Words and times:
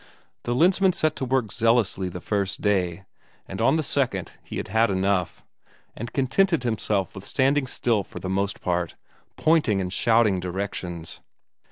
The 0.45 0.55
Lensmand 0.55 0.95
set 0.95 1.15
to 1.17 1.25
work 1.25 1.51
zealously 1.51 2.09
the 2.09 2.19
first 2.21 2.59
day, 2.59 3.05
but 3.47 3.61
on 3.61 3.75
the 3.75 3.83
second 3.83 4.31
he 4.43 4.57
had 4.57 4.69
had 4.69 4.89
enough, 4.89 5.43
and 5.95 6.11
contented 6.11 6.63
himself 6.63 7.13
with 7.13 7.23
standing 7.23 7.67
still 7.67 8.01
for 8.01 8.17
the 8.17 8.27
most 8.27 8.61
part, 8.61 8.95
pointing 9.37 9.79
and 9.79 9.93
shouting 9.93 10.39
directions. 10.39 11.19